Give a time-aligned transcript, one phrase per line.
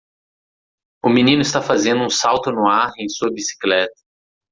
[1.05, 3.93] O menino está fazendo um salto no ar em sua bicicleta.